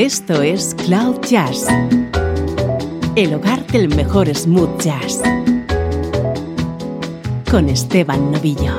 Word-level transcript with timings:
Esto 0.00 0.40
es 0.40 0.74
Cloud 0.86 1.20
Jazz, 1.28 1.66
el 3.16 3.34
hogar 3.34 3.66
del 3.66 3.94
mejor 3.94 4.34
smooth 4.34 4.80
jazz, 4.80 5.20
con 7.50 7.68
Esteban 7.68 8.32
Novillo. 8.32 8.78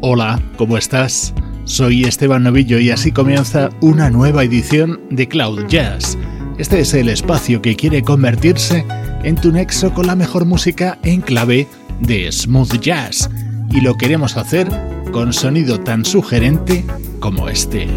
Hola, 0.00 0.40
¿cómo 0.56 0.78
estás? 0.78 1.34
Soy 1.64 2.04
Esteban 2.04 2.44
Novillo 2.44 2.78
y 2.78 2.90
así 2.90 3.10
comienza 3.10 3.70
una 3.80 4.10
nueva 4.10 4.44
edición 4.44 5.00
de 5.10 5.26
Cloud 5.26 5.66
Jazz. 5.66 6.16
Este 6.56 6.78
es 6.78 6.94
el 6.94 7.08
espacio 7.08 7.62
que 7.62 7.74
quiere 7.74 8.02
convertirse 8.02 8.86
en 9.24 9.34
tu 9.34 9.50
nexo 9.50 9.92
con 9.92 10.06
la 10.06 10.14
mejor 10.14 10.44
música 10.44 11.00
en 11.02 11.20
clave 11.20 11.66
de 12.00 12.30
smooth 12.30 12.80
jazz 12.80 13.28
y 13.70 13.80
lo 13.80 13.96
queremos 13.96 14.36
hacer 14.36 14.68
con 15.12 15.32
sonido 15.32 15.80
tan 15.80 16.04
sugerente 16.04 16.84
como 17.20 17.48
este. 17.48 17.88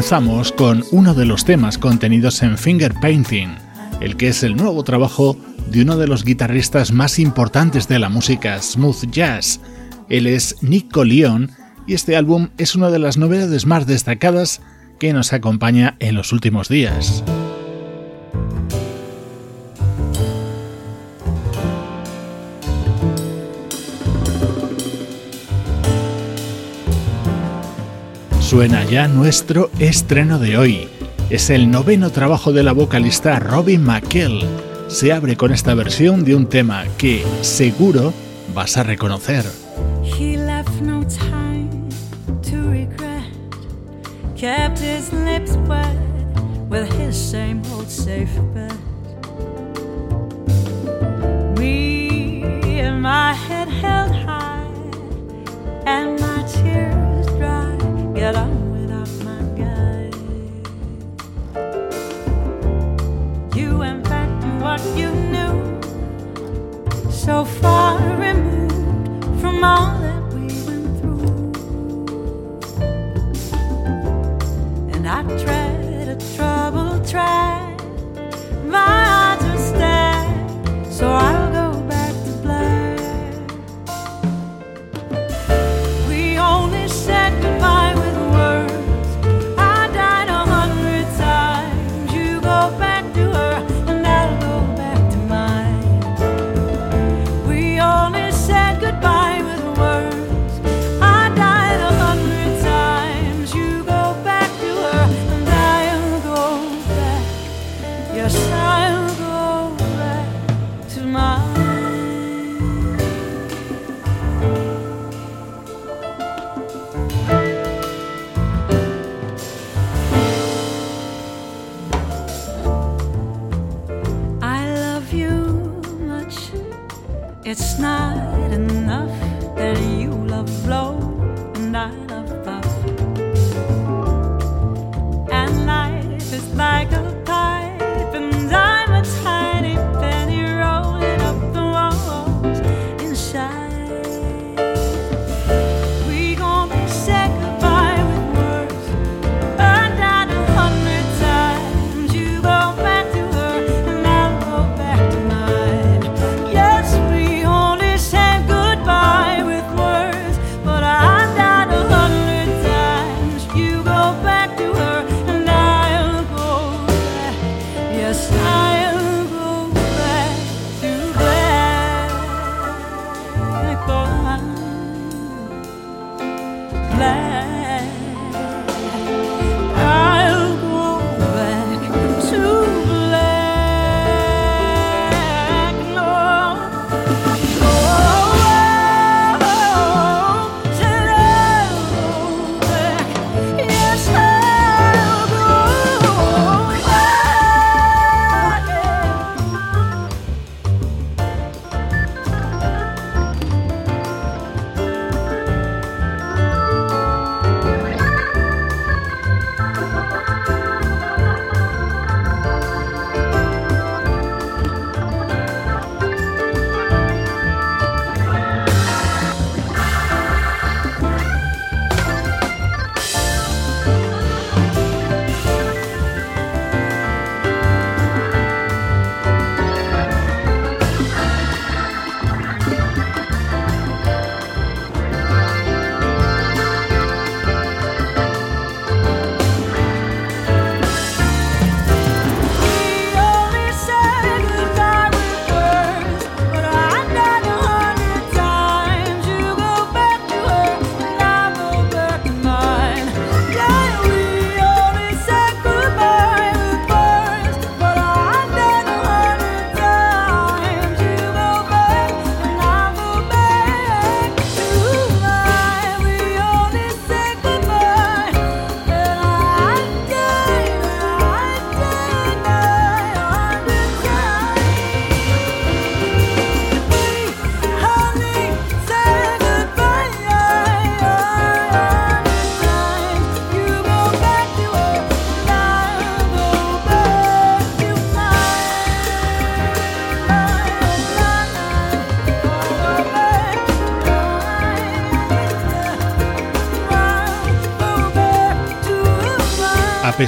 Comenzamos 0.00 0.50
con 0.52 0.82
uno 0.92 1.12
de 1.12 1.26
los 1.26 1.44
temas 1.44 1.76
contenidos 1.76 2.42
en 2.42 2.56
Finger 2.56 2.94
Painting, 3.02 3.50
el 4.00 4.16
que 4.16 4.28
es 4.28 4.42
el 4.42 4.56
nuevo 4.56 4.82
trabajo 4.82 5.36
de 5.70 5.82
uno 5.82 5.98
de 5.98 6.06
los 6.06 6.24
guitarristas 6.24 6.90
más 6.90 7.18
importantes 7.18 7.86
de 7.86 7.98
la 7.98 8.08
música 8.08 8.62
smooth 8.62 9.10
jazz. 9.10 9.60
Él 10.08 10.26
es 10.26 10.56
Nico 10.62 11.04
Leon 11.04 11.50
y 11.86 11.92
este 11.92 12.16
álbum 12.16 12.48
es 12.56 12.74
una 12.74 12.88
de 12.88 12.98
las 12.98 13.18
novedades 13.18 13.66
más 13.66 13.86
destacadas 13.86 14.62
que 14.98 15.12
nos 15.12 15.34
acompaña 15.34 15.96
en 15.98 16.14
los 16.14 16.32
últimos 16.32 16.70
días. 16.70 17.22
Suena 28.50 28.82
ya 28.82 29.06
nuestro 29.06 29.70
estreno 29.78 30.40
de 30.40 30.58
hoy. 30.58 30.88
Es 31.30 31.50
el 31.50 31.70
noveno 31.70 32.10
trabajo 32.10 32.52
de 32.52 32.64
la 32.64 32.72
vocalista 32.72 33.38
Robin 33.38 33.80
McKell. 33.84 34.42
se 34.88 35.12
abre 35.12 35.36
con 35.36 35.52
esta 35.52 35.72
versión 35.74 36.24
de 36.24 36.34
un 36.34 36.48
tema 36.48 36.82
que 36.98 37.24
seguro 37.42 38.12
vas 38.52 38.76
a 38.76 38.82
reconocer. 38.82 39.44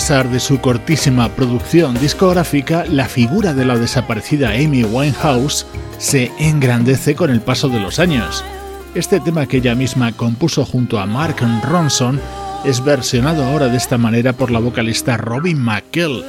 Pesar 0.02 0.28
de 0.30 0.40
su 0.40 0.60
cortísima 0.60 1.28
producción 1.28 1.94
discográfica, 1.94 2.84
la 2.88 3.06
figura 3.06 3.54
de 3.54 3.64
la 3.64 3.78
desaparecida 3.78 4.50
Amy 4.50 4.82
Winehouse 4.82 5.64
se 5.98 6.32
engrandece 6.40 7.14
con 7.14 7.30
el 7.30 7.40
paso 7.40 7.68
de 7.68 7.78
los 7.78 8.00
años. 8.00 8.44
Este 8.96 9.20
tema 9.20 9.46
que 9.46 9.58
ella 9.58 9.76
misma 9.76 10.10
compuso 10.10 10.64
junto 10.64 10.98
a 10.98 11.06
Mark 11.06 11.36
Ronson 11.62 12.20
es 12.64 12.82
versionado 12.82 13.44
ahora 13.44 13.68
de 13.68 13.76
esta 13.76 13.96
manera 13.96 14.32
por 14.32 14.50
la 14.50 14.58
vocalista 14.58 15.16
Robin 15.18 15.62
McKill. 15.62 16.24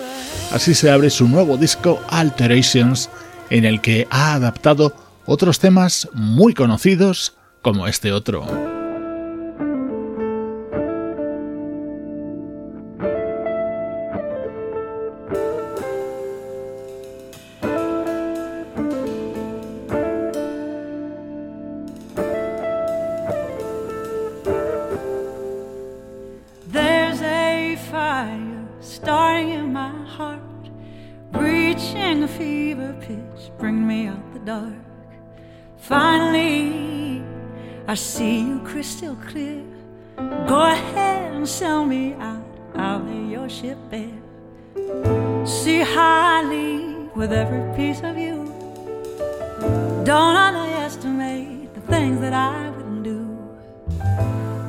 Así 0.51 0.75
se 0.75 0.91
abre 0.91 1.09
su 1.09 1.27
nuevo 1.27 1.57
disco 1.57 1.99
Alterations, 2.09 3.09
en 3.49 3.65
el 3.65 3.81
que 3.81 4.07
ha 4.11 4.35
adaptado 4.35 4.95
otros 5.25 5.57
temas 5.57 6.07
muy 6.13 6.53
conocidos 6.53 7.33
como 7.63 7.87
este 7.87 8.11
otro. 8.11 8.72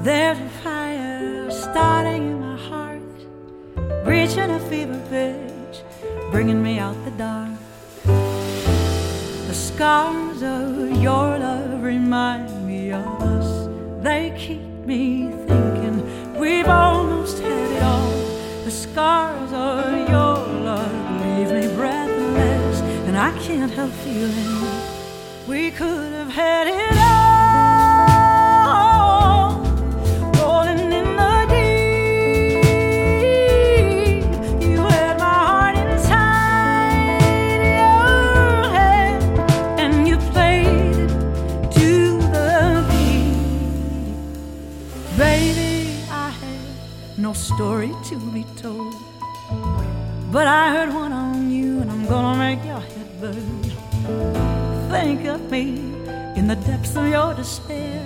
There's 0.02 0.38
a 0.38 0.48
fire 0.62 1.50
starting 1.50 2.22
in 2.32 2.40
my 2.40 2.56
heart, 2.56 3.00
reaching 4.04 4.50
a 4.50 4.60
fever 4.68 5.00
pitch, 5.08 5.82
bringing 6.30 6.62
me 6.62 6.78
out 6.78 6.96
the 7.04 7.10
dark. 7.12 7.50
The 8.04 9.54
scars 9.54 10.42
of 10.42 11.02
your 11.02 11.38
love 11.38 11.82
remind 11.82 12.66
me 12.66 12.92
of 12.92 13.06
us. 13.22 13.68
They 14.02 14.34
keep 14.38 14.60
me 14.84 15.30
thinking 15.46 16.34
we've 16.38 16.68
almost 16.68 17.38
had 17.38 17.70
it 17.72 17.82
all. 17.82 18.12
The 18.64 18.70
scars 18.70 19.52
of 19.52 20.08
your 20.08 20.36
love 20.68 21.20
leave 21.22 21.50
me 21.50 21.74
breathless, 21.74 22.80
and 23.06 23.16
I 23.16 23.30
can't 23.38 23.72
help 23.72 23.92
feeling 23.92 24.54
we 25.46 25.70
could 25.70 26.12
have 26.12 26.30
had 26.30 26.66
it 26.66 26.98
all. 26.98 27.33
Story 47.44 47.92
to 48.04 48.16
be 48.32 48.44
told, 48.56 48.94
but 50.32 50.46
I 50.46 50.72
heard 50.74 50.94
one 50.94 51.12
on 51.12 51.50
you, 51.50 51.80
and 51.80 51.90
I'm 51.90 52.06
gonna 52.06 52.38
make 52.38 52.64
your 52.64 52.80
head 52.80 53.20
burn 53.20 53.64
think 54.90 55.26
of 55.26 55.50
me 55.50 55.64
in 56.38 56.46
the 56.46 56.56
depths 56.56 56.96
of 56.96 57.06
your 57.06 57.34
despair. 57.34 58.02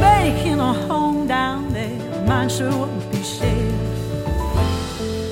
Making 0.00 0.58
a 0.60 0.74
home 0.88 1.26
down 1.26 1.72
there, 1.72 2.26
mine 2.26 2.50
sure 2.50 2.70
won't 2.70 3.10
be 3.10 3.22
shared. 3.22 3.74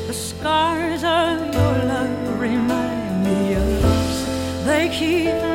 The 0.07 0.15
scars 0.15 1.03
of 1.05 1.53
your 1.53 1.75
love 1.93 2.41
remind 2.41 3.25
me 3.27 3.55
of. 3.55 4.65
They 4.65 4.89
keep 4.89 5.50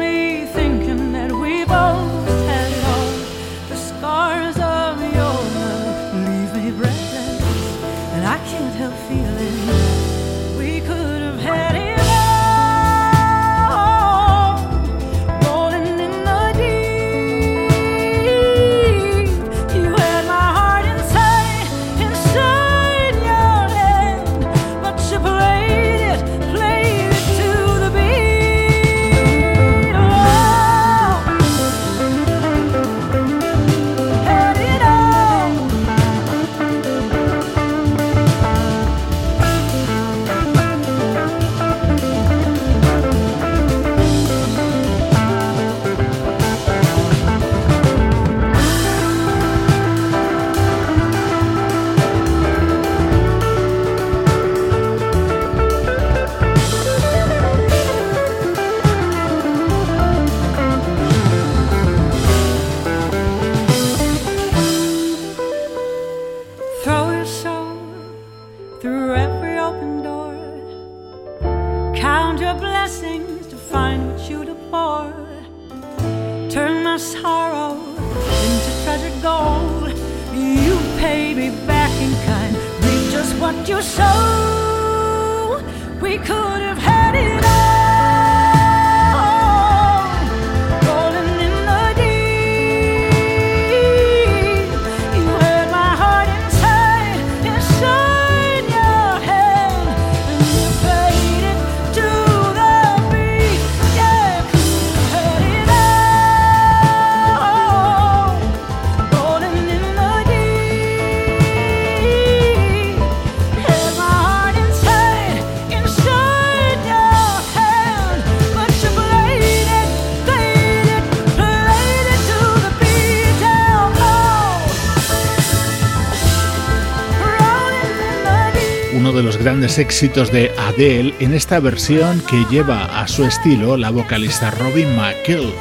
grandes 129.66 129.80
éxitos 129.80 130.32
de 130.32 130.52
Adele 130.60 131.16
en 131.20 131.34
esta 131.34 131.60
versión 131.60 132.22
que 132.30 132.46
lleva 132.52 133.02
a 133.02 133.08
su 133.08 133.24
estilo 133.24 133.78
la 133.78 133.90
vocalista 133.90 134.52
Robin 134.52 134.96
McKill. 134.96 135.52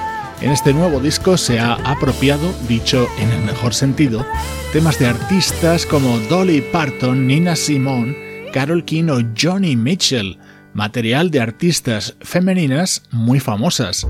En 0.42 0.50
este 0.50 0.74
nuevo 0.74 1.00
disco 1.00 1.38
se 1.38 1.58
ha 1.58 1.72
apropiado, 1.72 2.52
dicho 2.68 3.08
en 3.18 3.30
el 3.30 3.42
mejor 3.44 3.72
sentido, 3.72 4.26
temas 4.74 4.98
de 4.98 5.06
artistas 5.06 5.86
como 5.86 6.18
Dolly 6.28 6.60
Parton, 6.70 7.26
Nina 7.26 7.56
Simone, 7.56 8.14
Carol 8.52 8.84
King 8.84 9.08
o 9.08 9.20
Johnny 9.40 9.74
Mitchell, 9.74 10.38
material 10.74 11.30
de 11.30 11.40
artistas 11.40 12.14
femeninas 12.20 13.04
muy 13.10 13.40
famosas. 13.40 14.06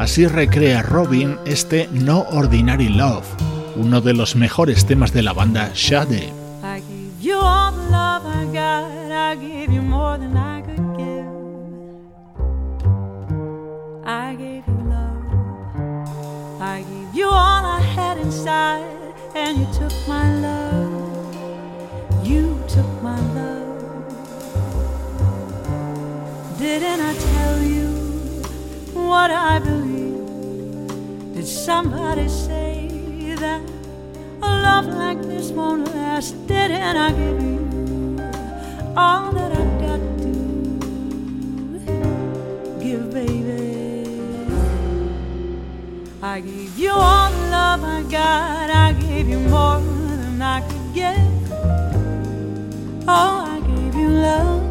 Así 0.00 0.26
recrea 0.26 0.80
Robin 0.82 1.36
este 1.44 1.86
No 1.92 2.20
Ordinary 2.30 2.88
Love, 2.88 3.26
uno 3.76 4.00
de 4.00 4.14
los 4.14 4.34
mejores 4.34 4.86
temas 4.86 5.12
de 5.12 5.20
la 5.20 5.34
banda 5.34 5.72
Shade. 5.74 6.32
I 6.62 6.80
gave 6.80 7.20
you 7.20 7.36
all 7.36 7.70
the 7.70 7.90
love 7.90 8.24
I 8.24 8.40
what 29.10 29.30
I 29.32 29.58
believe. 29.58 31.34
Did 31.34 31.44
somebody 31.44 32.28
say 32.28 33.34
that 33.42 33.60
a 34.40 34.50
love 34.66 34.86
like 34.86 35.20
this 35.22 35.50
won't 35.50 35.92
last? 35.92 36.30
Didn't 36.46 36.96
I 36.96 37.10
give 37.10 37.42
you 37.42 37.58
all 38.96 39.32
that 39.32 39.50
I've 39.60 39.76
got 39.86 40.00
to 40.22 40.32
give, 42.84 43.04
baby? 43.12 44.06
I 46.22 46.40
gave 46.40 46.78
you 46.78 46.92
all 46.92 47.30
the 47.32 47.44
love 47.58 47.82
I 47.82 48.02
got. 48.18 48.70
I 48.70 48.92
gave 48.92 49.28
you 49.28 49.40
more 49.40 49.80
than 50.22 50.40
I 50.40 50.60
could 50.68 50.88
give. 50.94 51.52
Oh, 53.08 53.34
I 53.54 53.58
gave 53.70 53.94
you 54.02 54.08
love. 54.28 54.62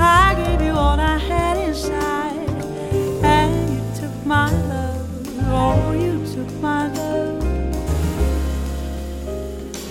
I 0.00 0.34
gave 0.40 0.60
you 0.66 0.72
all 0.72 0.98
I 0.98 1.18
had 1.18 1.56
inside 1.58 2.27
my 4.28 4.50
love. 4.68 5.08
Oh, 5.50 5.92
you 5.92 6.22
took 6.34 6.52
my 6.60 6.92
love, 6.92 7.42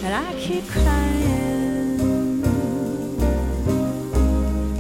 and 0.04 0.14
I 0.14 0.34
keep 0.40 0.64
crying. 0.68 2.44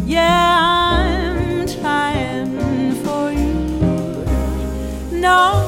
Yeah, 0.05 0.59
I'm 0.61 1.65
trying 1.65 2.93
for 3.03 3.31
you. 3.31 5.19
No. 5.19 5.67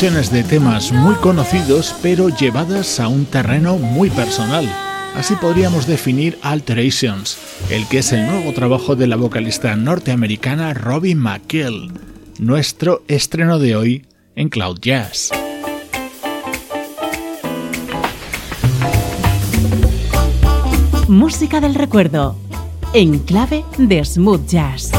Versiones 0.00 0.30
de 0.30 0.44
temas 0.44 0.92
muy 0.92 1.16
conocidos 1.16 1.92
pero 2.00 2.28
llevadas 2.28 3.00
a 3.00 3.08
un 3.08 3.24
terreno 3.24 3.78
muy 3.78 4.10
personal. 4.10 4.64
Así 5.16 5.34
podríamos 5.34 5.88
definir 5.88 6.38
Alterations, 6.40 7.36
el 7.68 7.84
que 7.88 7.98
es 7.98 8.12
el 8.12 8.24
nuevo 8.24 8.52
trabajo 8.52 8.94
de 8.94 9.08
la 9.08 9.16
vocalista 9.16 9.74
norteamericana 9.74 10.72
Robbie 10.72 11.16
McKill, 11.16 11.90
nuestro 12.38 13.02
estreno 13.08 13.58
de 13.58 13.74
hoy 13.74 14.06
en 14.36 14.50
Cloud 14.50 14.78
Jazz. 14.80 15.32
Música 21.08 21.60
del 21.60 21.74
recuerdo, 21.74 22.36
en 22.94 23.18
clave 23.18 23.64
de 23.78 24.04
smooth 24.04 24.46
jazz. 24.46 24.92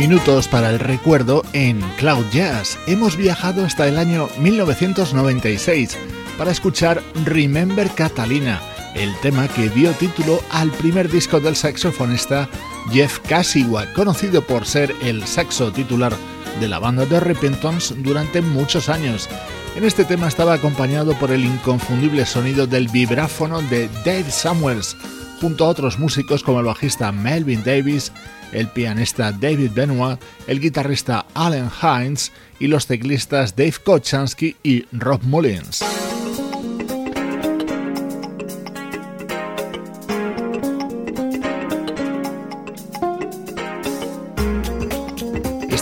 Minutos 0.00 0.48
para 0.48 0.70
el 0.70 0.78
recuerdo 0.78 1.42
en 1.52 1.78
Cloud 1.98 2.24
Jazz. 2.32 2.78
Hemos 2.86 3.18
viajado 3.18 3.66
hasta 3.66 3.86
el 3.86 3.98
año 3.98 4.30
1996 4.38 5.98
para 6.38 6.50
escuchar 6.50 7.02
Remember 7.26 7.86
Catalina, 7.90 8.62
el 8.94 9.14
tema 9.20 9.46
que 9.48 9.68
dio 9.68 9.92
título 9.92 10.40
al 10.52 10.70
primer 10.70 11.10
disco 11.10 11.38
del 11.38 11.54
saxofonista 11.54 12.48
Jeff 12.90 13.18
Casigua, 13.28 13.92
conocido 13.92 14.40
por 14.40 14.64
ser 14.64 14.96
el 15.02 15.26
saxo 15.26 15.70
titular 15.70 16.14
de 16.60 16.68
la 16.68 16.78
banda 16.78 17.04
de 17.04 17.20
Repentance 17.20 17.94
durante 17.98 18.40
muchos 18.40 18.88
años. 18.88 19.28
En 19.76 19.84
este 19.84 20.06
tema 20.06 20.28
estaba 20.28 20.54
acompañado 20.54 21.12
por 21.18 21.30
el 21.30 21.44
inconfundible 21.44 22.24
sonido 22.24 22.66
del 22.66 22.88
vibráfono 22.88 23.60
de 23.60 23.90
Dave 24.02 24.30
Samuels, 24.30 24.96
junto 25.42 25.66
a 25.66 25.68
otros 25.68 25.98
músicos 25.98 26.42
como 26.42 26.60
el 26.60 26.66
bajista 26.66 27.12
Melvin 27.12 27.62
Davis, 27.62 28.12
el 28.52 28.68
pianista 28.68 29.32
David 29.32 29.72
Benoit, 29.74 30.20
el 30.46 30.60
guitarrista 30.60 31.26
Allen 31.34 31.70
Hines 31.82 32.32
y 32.58 32.66
los 32.66 32.86
teclistas 32.86 33.56
Dave 33.56 33.74
Kochansky 33.84 34.56
y 34.62 34.84
Rob 34.92 35.22
Mullins. 35.24 35.84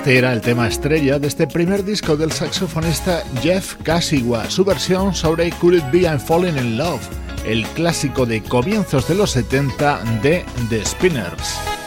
Este 0.09 0.17
era 0.17 0.33
el 0.33 0.41
tema 0.41 0.67
estrella 0.67 1.19
de 1.19 1.27
este 1.27 1.47
primer 1.47 1.85
disco 1.85 2.17
del 2.17 2.33
saxofonista 2.33 3.23
Jeff 3.43 3.75
Casigua, 3.83 4.49
su 4.49 4.65
versión 4.65 5.15
sobre 5.15 5.51
Could 5.51 5.75
It 5.75 5.85
Be 5.93 6.01
I'm 6.03 6.19
Falling 6.19 6.57
in 6.57 6.79
Love, 6.79 7.03
el 7.45 7.67
clásico 7.69 8.25
de 8.25 8.43
comienzos 8.43 9.07
de 9.07 9.17
los 9.17 9.33
70 9.33 10.05
de 10.23 10.47
The 10.71 10.83
Spinners. 10.87 11.78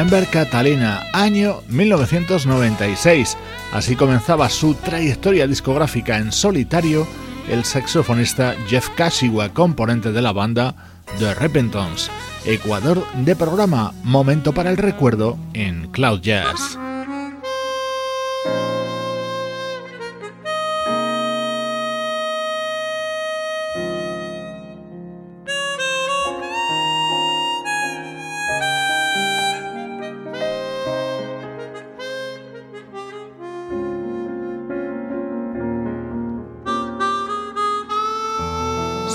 Remember 0.00 0.26
Catalina, 0.30 1.02
año 1.12 1.60
1996. 1.68 3.36
Así 3.70 3.96
comenzaba 3.96 4.48
su 4.48 4.72
trayectoria 4.72 5.46
discográfica 5.46 6.16
en 6.16 6.32
solitario 6.32 7.06
el 7.50 7.66
saxofonista 7.66 8.54
Jeff 8.66 8.88
Kashiwa, 8.96 9.50
componente 9.50 10.10
de 10.10 10.22
la 10.22 10.32
banda 10.32 10.74
The 11.18 11.34
Repentons. 11.34 12.10
Ecuador 12.46 13.04
de 13.14 13.36
programa, 13.36 13.92
momento 14.02 14.54
para 14.54 14.70
el 14.70 14.78
recuerdo 14.78 15.36
en 15.52 15.88
Cloud 15.88 16.22
Jazz. 16.22 16.78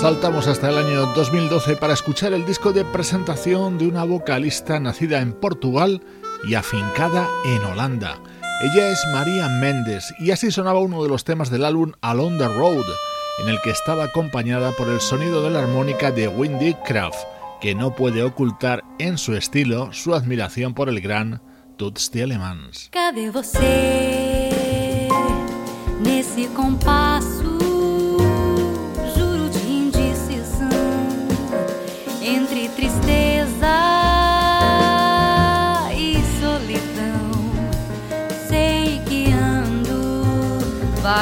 Saltamos 0.06 0.46
hasta 0.46 0.70
el 0.70 0.78
año 0.78 1.04
2012 1.16 1.74
para 1.78 1.92
escuchar 1.92 2.32
el 2.32 2.46
disco 2.46 2.72
de 2.72 2.84
presentación 2.84 3.76
de 3.76 3.88
una 3.88 4.04
vocalista 4.04 4.78
nacida 4.78 5.20
en 5.20 5.32
Portugal 5.32 6.00
y 6.44 6.54
afincada 6.54 7.26
en 7.44 7.64
Holanda. 7.64 8.16
Ella 8.62 8.92
es 8.92 9.04
María 9.12 9.48
Méndez 9.48 10.04
y 10.20 10.30
así 10.30 10.52
sonaba 10.52 10.78
uno 10.78 11.02
de 11.02 11.08
los 11.08 11.24
temas 11.24 11.50
del 11.50 11.64
álbum 11.64 11.90
Along 12.02 12.38
the 12.38 12.46
Road, 12.46 12.86
en 13.42 13.48
el 13.48 13.60
que 13.62 13.70
estaba 13.70 14.04
acompañada 14.04 14.70
por 14.78 14.86
el 14.86 15.00
sonido 15.00 15.42
de 15.42 15.50
la 15.50 15.58
armónica 15.58 16.12
de 16.12 16.28
Windy 16.28 16.74
Craft, 16.86 17.18
que 17.60 17.74
no 17.74 17.96
puede 17.96 18.22
ocultar 18.22 18.84
en 19.00 19.18
su 19.18 19.34
estilo 19.34 19.92
su 19.92 20.14
admiración 20.14 20.72
por 20.72 20.88
el 20.88 21.00
gran 21.00 21.42
Toots 21.78 22.12
Thielemans. 22.12 22.92
você? 23.32 24.46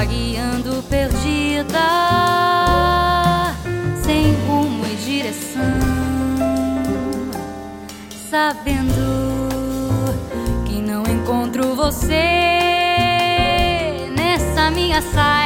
Vagueando 0.04 0.82
perdida, 0.82 1.78
sem 4.02 4.34
rumo 4.46 4.84
e 4.84 4.96
direção, 4.96 5.62
sabendo 8.30 9.48
que 10.66 10.82
não 10.82 11.04
encontro 11.04 11.74
você 11.74 12.12
nessa 14.14 14.70
minha 14.70 15.00
saia 15.00 15.43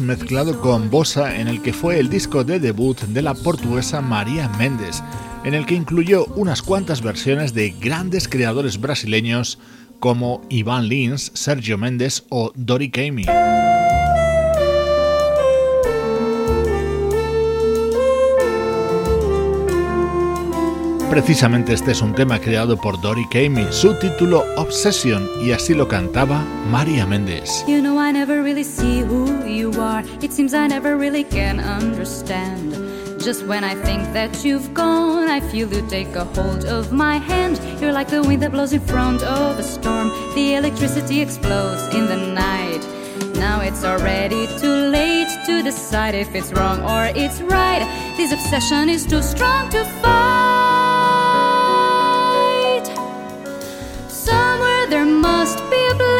mezclado 0.00 0.60
con 0.60 0.90
bossa 0.90 1.36
en 1.36 1.48
el 1.48 1.62
que 1.62 1.72
fue 1.72 1.98
el 1.98 2.08
disco 2.08 2.44
de 2.44 2.60
debut 2.60 3.00
de 3.00 3.22
la 3.22 3.34
portuguesa 3.34 4.00
María 4.00 4.48
Méndez, 4.58 5.02
en 5.44 5.54
el 5.54 5.66
que 5.66 5.74
incluyó 5.74 6.26
unas 6.36 6.62
cuantas 6.62 7.02
versiones 7.02 7.54
de 7.54 7.70
grandes 7.70 8.28
creadores 8.28 8.80
brasileños 8.80 9.58
como 10.00 10.42
Iván 10.48 10.88
Lins, 10.88 11.30
Sergio 11.34 11.78
Méndez 11.78 12.24
o 12.28 12.52
Dori 12.54 12.90
Caymmi. 12.90 13.24
Precisamente 21.10 21.72
este 21.72 21.92
es 21.92 22.02
un 22.02 22.14
tema 22.14 22.38
creado 22.38 22.76
por 22.76 23.00
Dory 23.00 23.26
Kamey, 23.28 23.66
su 23.70 23.94
título 23.94 24.44
Obsession, 24.56 25.26
y 25.42 25.52
así 25.52 25.72
lo 25.72 25.88
cantaba 25.88 26.44
María 26.70 27.06
Méndez. 27.06 27.64
You 27.66 27.80
know 27.80 27.98
I 27.98 28.12
never 28.12 28.42
really 28.42 28.62
see 28.62 29.02
who 29.02 29.44
you 29.46 29.72
are. 29.80 30.04
It 30.20 30.32
seems 30.32 30.52
I 30.52 30.68
never 30.68 30.98
really 30.98 31.24
can 31.24 31.60
understand. 31.60 32.74
Just 33.18 33.46
when 33.46 33.64
I 33.64 33.74
think 33.74 34.12
that 34.12 34.44
you've 34.44 34.72
gone, 34.74 35.28
I 35.28 35.40
feel 35.40 35.72
you 35.72 35.82
take 35.88 36.14
a 36.14 36.24
hold 36.24 36.66
of 36.66 36.92
my 36.92 37.16
hand. 37.16 37.58
You're 37.80 37.92
like 37.92 38.08
the 38.08 38.22
wind 38.22 38.42
that 38.42 38.52
blows 38.52 38.74
in 38.74 38.80
front 38.80 39.22
of 39.22 39.58
a 39.58 39.62
storm. 39.62 40.10
The 40.34 40.56
electricity 40.56 41.20
explodes 41.22 41.82
in 41.94 42.06
the 42.06 42.16
night. 42.16 42.86
Now 43.34 43.60
it's 43.60 43.82
already 43.82 44.46
too 44.58 44.90
late 44.90 45.28
to 45.46 45.62
decide 45.62 46.14
if 46.14 46.34
it's 46.34 46.52
wrong 46.52 46.82
or 46.82 47.10
it's 47.16 47.40
right. 47.40 47.82
This 48.16 48.30
obsession 48.30 48.88
is 48.88 49.06
too 49.06 49.22
strong 49.22 49.70
to 49.70 49.84
fight. 50.02 50.37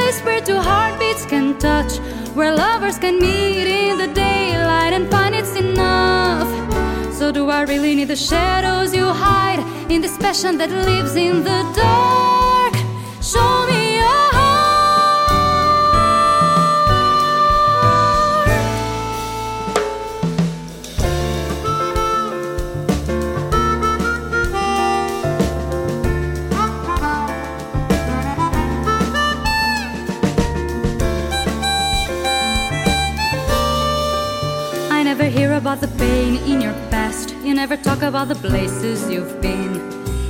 Place 0.08 0.24
where 0.24 0.40
two 0.40 0.56
heartbeats 0.56 1.26
can 1.26 1.58
touch, 1.58 1.98
where 2.34 2.54
lovers 2.54 2.98
can 2.98 3.18
meet 3.18 3.66
in 3.66 3.98
the 3.98 4.06
daylight 4.14 4.94
and 4.94 5.10
find 5.10 5.34
it's 5.34 5.54
enough. 5.54 6.48
So, 7.12 7.30
do 7.30 7.50
I 7.50 7.62
really 7.62 7.94
need 7.94 8.08
the 8.08 8.16
shadows 8.16 8.94
you 8.94 9.04
hide 9.04 9.60
in 9.90 10.00
this 10.00 10.16
passion 10.16 10.56
that 10.58 10.70
lives 10.70 11.14
in 11.14 11.44
the 11.44 11.60
dark? 11.76 12.37
About 35.68 35.82
the 35.82 35.98
pain 35.98 36.36
in 36.50 36.62
your 36.62 36.72
past. 36.88 37.34
You 37.44 37.52
never 37.52 37.76
talk 37.76 38.00
about 38.00 38.28
the 38.28 38.36
places 38.36 39.10
you've 39.10 39.38
been. 39.42 39.74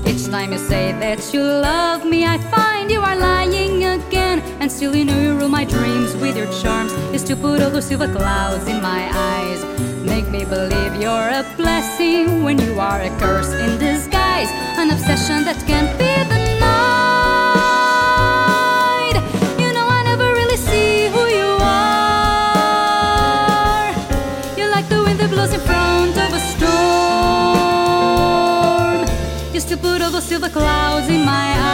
Each 0.05 0.27
time 0.27 0.51
you 0.51 0.59
say 0.59 0.91
that 0.99 1.33
you 1.33 1.41
love 1.41 2.05
me, 2.05 2.27
I 2.27 2.39
find 2.55 2.91
you 2.91 3.01
are 3.01 3.15
lying 3.15 3.85
again. 3.85 4.41
And 4.59 4.69
still, 4.69 4.97
you 4.97 5.05
know 5.05 5.17
you 5.17 5.39
rule 5.39 5.49
my 5.49 5.65
dreams 5.65 6.17
with 6.17 6.37
your 6.37 6.51
charms. 6.61 6.91
Is 7.15 7.23
to 7.31 7.37
put 7.37 7.63
all 7.63 7.71
those 7.71 7.87
silver 7.87 8.13
clouds 8.13 8.67
in 8.67 8.83
my 8.83 9.03
eyes. 9.15 9.61
Make 10.03 10.27
me 10.27 10.45
believe 10.45 11.01
you're 11.01 11.31
a 11.41 11.45
blessing 11.57 12.43
when 12.43 12.59
you 12.59 12.81
are 12.81 13.01
a 13.01 13.11
curse 13.21 13.53
in 13.53 13.79
disguise. 13.79 14.51
An 14.77 14.91
obsession 14.91 15.45
that 15.45 15.65
can't 15.69 15.97
be. 16.01 16.58
still 30.29 30.41
the 30.41 30.51
clouds 30.51 31.09
in 31.09 31.25
my 31.25 31.59
eyes. 31.59 31.68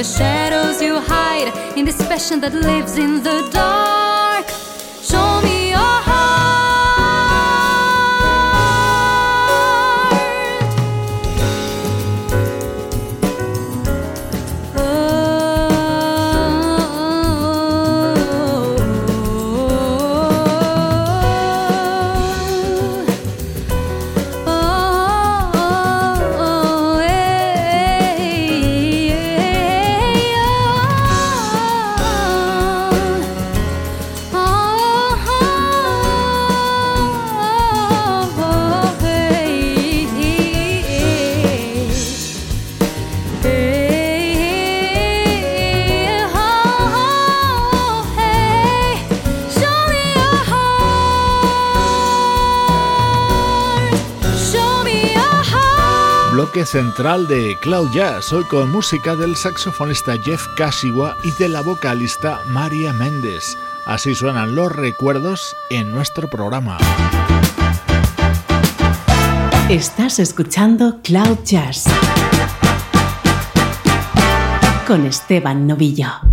The 0.00 0.04
shadows 0.04 0.80
you 0.80 0.98
hide 0.98 1.52
in 1.76 1.84
this 1.84 1.98
passion 2.08 2.40
that 2.40 2.54
lives 2.54 2.96
in 2.96 3.22
the 3.22 3.46
dark? 3.52 3.89
Central 56.70 57.26
de 57.26 57.56
Cloud 57.60 57.90
Jazz, 57.90 58.32
hoy 58.32 58.44
con 58.44 58.70
música 58.70 59.16
del 59.16 59.34
saxofonista 59.34 60.16
Jeff 60.22 60.46
Kashiwa 60.56 61.16
y 61.24 61.32
de 61.32 61.48
la 61.48 61.62
vocalista 61.62 62.42
María 62.46 62.92
Méndez. 62.92 63.56
Así 63.86 64.14
suenan 64.14 64.54
los 64.54 64.70
recuerdos 64.70 65.56
en 65.68 65.90
nuestro 65.90 66.30
programa. 66.30 66.78
Estás 69.68 70.20
escuchando 70.20 71.00
Cloud 71.02 71.38
Jazz 71.44 71.86
con 74.86 75.06
Esteban 75.06 75.66
Novillo. 75.66 76.29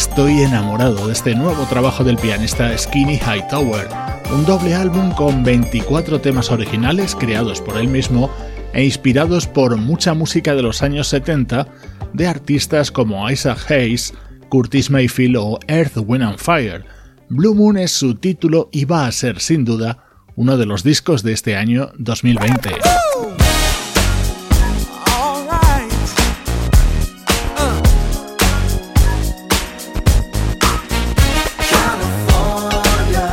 Estoy 0.00 0.40
enamorado 0.40 1.08
de 1.08 1.12
este 1.12 1.34
nuevo 1.34 1.64
trabajo 1.64 2.04
del 2.04 2.16
pianista 2.16 2.76
Skinny 2.76 3.18
Hightower, 3.18 3.86
un 4.32 4.46
doble 4.46 4.74
álbum 4.74 5.12
con 5.12 5.44
24 5.44 6.22
temas 6.22 6.50
originales 6.50 7.14
creados 7.14 7.60
por 7.60 7.76
él 7.76 7.86
mismo 7.86 8.30
e 8.72 8.82
inspirados 8.82 9.46
por 9.46 9.76
mucha 9.76 10.14
música 10.14 10.54
de 10.54 10.62
los 10.62 10.82
años 10.82 11.08
70 11.08 11.68
de 12.14 12.26
artistas 12.26 12.90
como 12.90 13.28
Isaac 13.30 13.70
Hayes, 13.70 14.14
Curtis 14.48 14.90
Mayfield 14.90 15.36
o 15.36 15.58
Earth, 15.68 15.98
Wind 15.98 16.24
and 16.24 16.38
Fire. 16.38 16.82
Blue 17.28 17.54
Moon 17.54 17.76
es 17.76 17.90
su 17.90 18.14
título 18.14 18.70
y 18.72 18.86
va 18.86 19.06
a 19.06 19.12
ser 19.12 19.38
sin 19.38 19.66
duda 19.66 19.98
uno 20.34 20.56
de 20.56 20.64
los 20.64 20.82
discos 20.82 21.22
de 21.22 21.34
este 21.34 21.56
año 21.56 21.90
2020. 21.98 22.70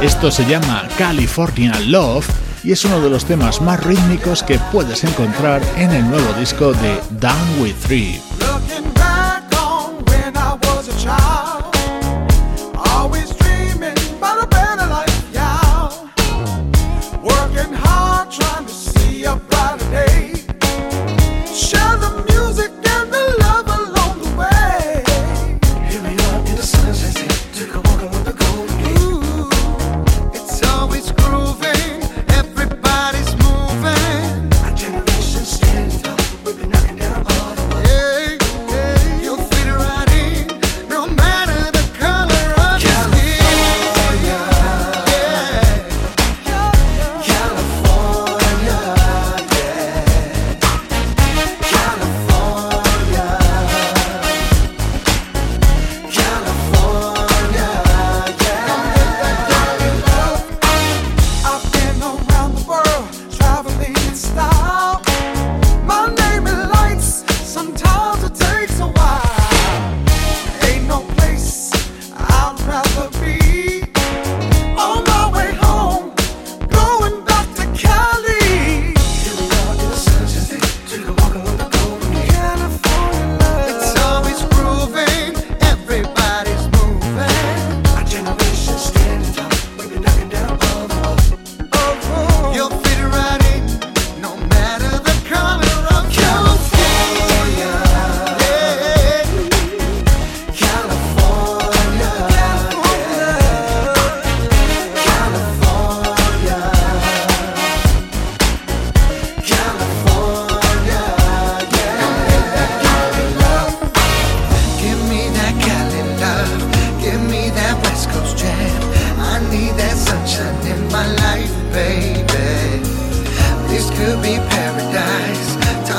Esto 0.02 0.30
se 0.30 0.46
llama 0.46 0.88
California 0.96 1.74
Love 1.88 2.28
y 2.64 2.72
es 2.72 2.86
uno 2.86 3.02
de 3.02 3.10
los 3.10 3.26
temas 3.26 3.62
más 3.62 3.84
rítmicos 3.84 4.44
que 4.44 4.60
puedes 4.72 5.04
encontrar 5.04 5.60
en 5.76 5.90
el 5.92 6.08
nuevo 6.08 6.34
disco 6.34 6.72
de 6.74 7.02
Down 7.20 7.60
With 7.60 7.74
Three. 7.88 8.37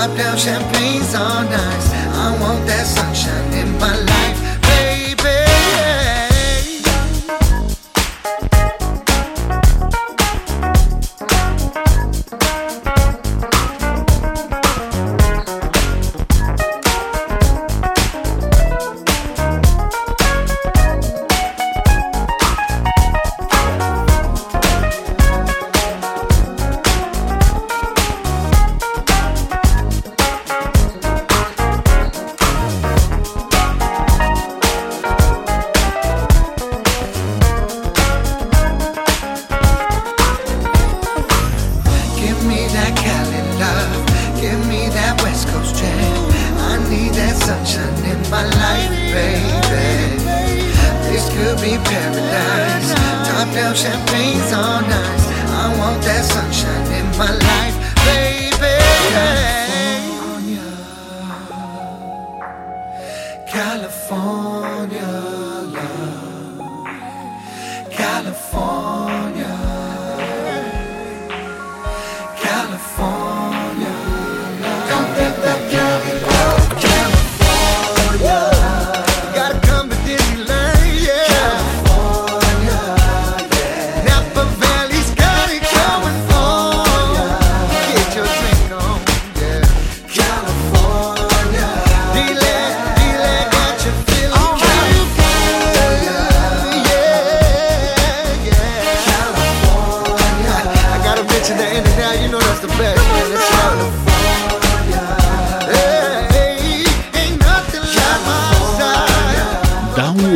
pop 0.09 0.17
down 0.17 0.37
champagnes 0.37 1.15
all 1.15 1.43
night. 1.45 1.85
I 2.15 2.37
want 2.41 2.67
that 2.67 2.87
sunshine. 2.87 3.18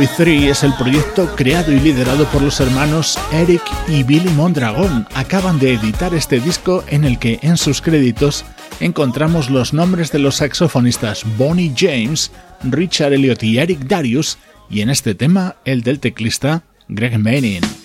Es 0.05 0.64
el 0.64 0.74
proyecto 0.74 1.32
creado 1.36 1.70
y 1.70 1.78
liderado 1.78 2.26
por 2.26 2.42
los 2.42 2.59
hermanos 2.59 3.16
Eric 3.30 3.62
y 3.86 4.03
Billy 4.03 4.30
Mondragón. 4.30 5.07
Acaban 5.14 5.61
de 5.61 5.74
editar 5.74 6.12
este 6.12 6.40
disco 6.40 6.82
en 6.88 7.05
el 7.05 7.20
que 7.20 7.38
en 7.42 7.57
sus 7.57 7.80
créditos 7.80 8.44
encontramos 8.80 9.48
los 9.48 9.72
nombres 9.72 10.11
de 10.11 10.18
los 10.18 10.36
saxofonistas 10.36 11.24
Bonnie 11.38 11.72
James, 11.76 12.32
Richard 12.64 13.12
Elliot 13.12 13.42
y 13.44 13.59
Eric 13.59 13.78
Darius, 13.86 14.38
y 14.68 14.80
en 14.80 14.90
este 14.90 15.14
tema 15.14 15.55
el 15.64 15.82
del 15.82 16.00
teclista 16.00 16.64
Greg 16.88 17.18
Manning. 17.18 17.82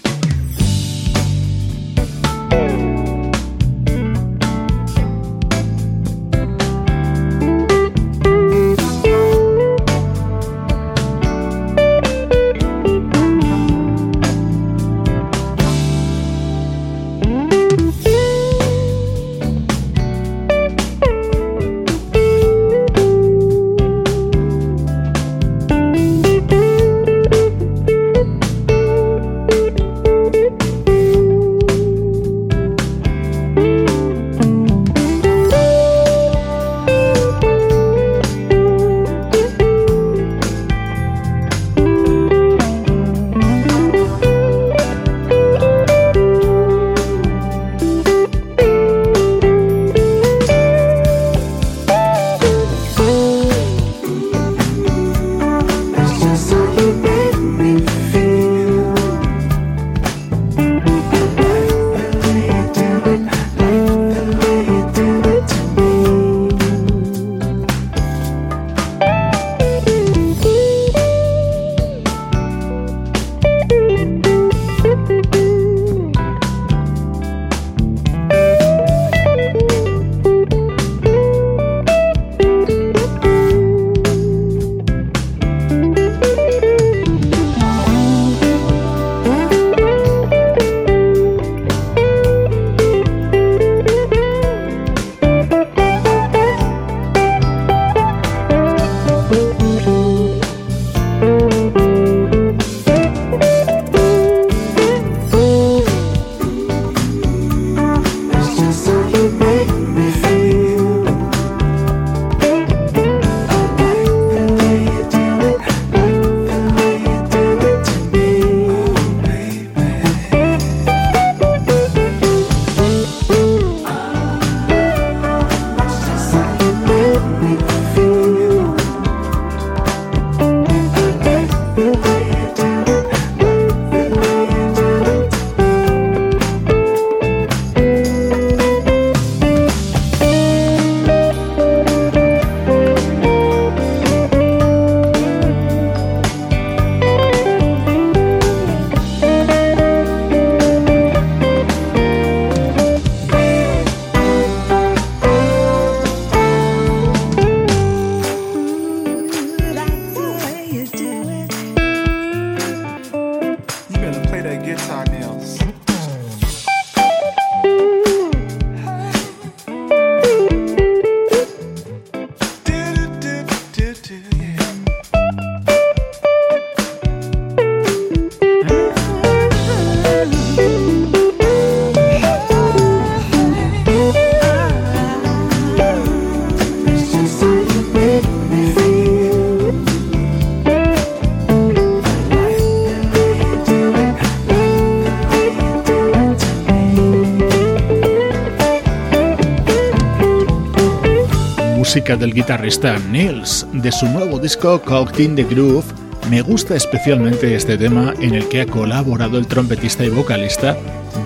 Del 201.96 202.34
guitarrista 202.34 203.00
Nils. 203.00 203.66
De 203.72 203.94
su 203.94 204.08
nuevo 204.08 204.40
disco 204.40 204.82
Cocked 204.82 205.22
in 205.22 205.36
the 205.36 205.44
Groove, 205.46 205.86
me 206.30 206.42
gusta 206.42 206.76
especialmente 206.76 207.56
este 207.56 207.78
tema 207.78 208.14
en 208.20 208.36
el 208.36 208.48
que 208.50 208.62
ha 208.62 208.66
colaborado 208.66 209.38
el 209.38 209.48
trompetista 209.48 210.04
y 210.04 210.10
vocalista 210.10 210.78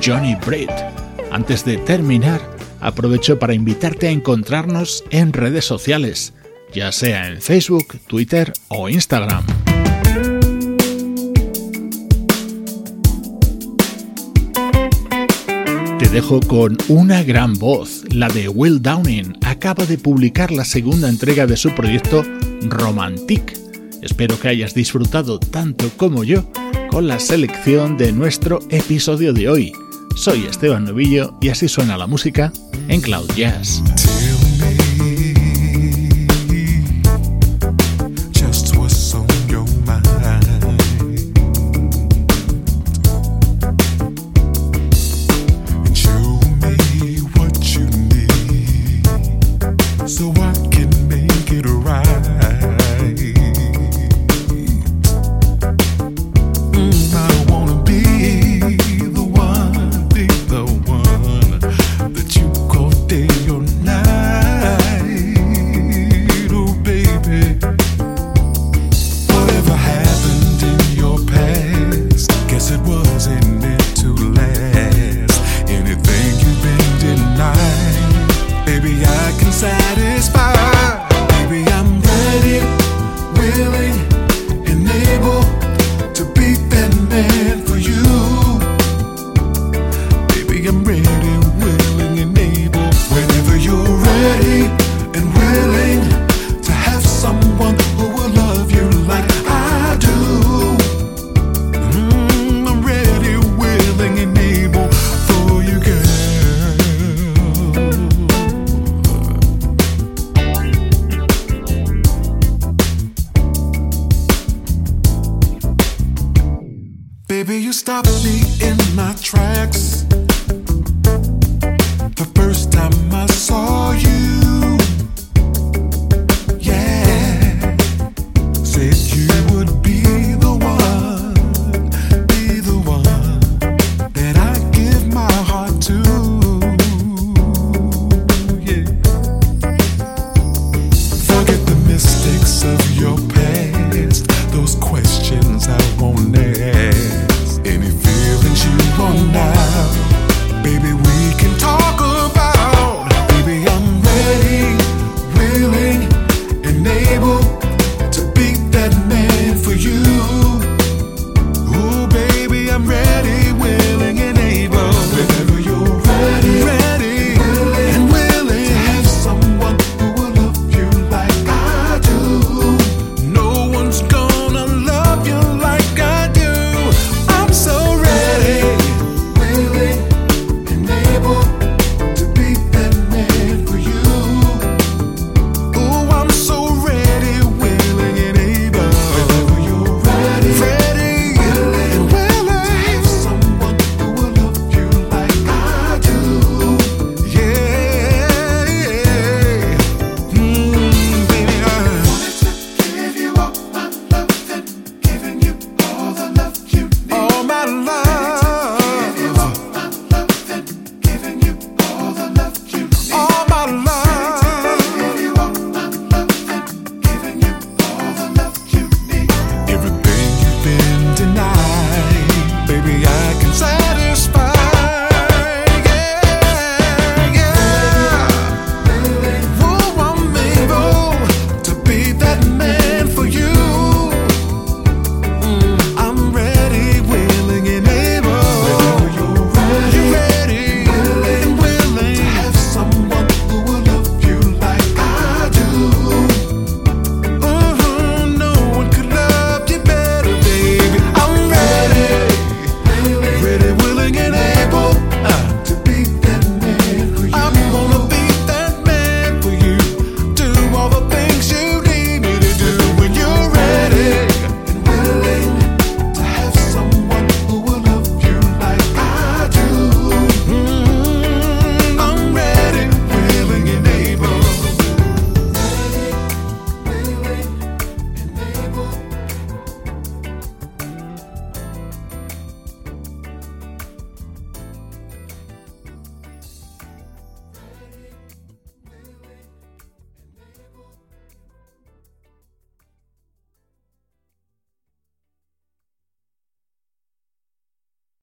Johnny 0.05 0.35
Britt. 0.45 0.69
Antes 1.31 1.65
de 1.65 1.77
terminar, 1.77 2.39
aprovecho 2.79 3.39
para 3.39 3.55
invitarte 3.55 4.07
a 4.07 4.11
encontrarnos 4.11 5.03
en 5.09 5.33
redes 5.33 5.65
sociales, 5.65 6.33
ya 6.71 6.91
sea 6.91 7.27
en 7.27 7.41
Facebook, 7.41 7.99
Twitter 8.07 8.53
o 8.69 8.87
Instagram. 8.87 9.43
Te 16.01 16.09
dejo 16.09 16.39
con 16.39 16.75
una 16.87 17.21
gran 17.21 17.53
voz, 17.53 18.01
la 18.09 18.27
de 18.27 18.49
Will 18.49 18.81
Downing. 18.81 19.37
Acaba 19.45 19.85
de 19.85 19.99
publicar 19.99 20.51
la 20.51 20.65
segunda 20.65 21.07
entrega 21.07 21.45
de 21.45 21.55
su 21.55 21.69
proyecto 21.75 22.23
Romantic. 22.63 23.55
Espero 24.01 24.39
que 24.39 24.47
hayas 24.47 24.73
disfrutado 24.73 25.39
tanto 25.39 25.91
como 25.97 26.23
yo 26.23 26.51
con 26.89 27.07
la 27.07 27.19
selección 27.19 27.97
de 27.97 28.13
nuestro 28.13 28.61
episodio 28.71 29.31
de 29.31 29.47
hoy. 29.47 29.73
Soy 30.15 30.47
Esteban 30.47 30.85
Novillo 30.85 31.37
y 31.39 31.49
así 31.49 31.67
suena 31.67 31.95
la 31.99 32.07
música 32.07 32.51
en 32.87 32.99
Cloud 33.01 33.29
Jazz. 33.35 33.83